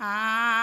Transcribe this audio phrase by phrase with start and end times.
[0.00, 0.55] আই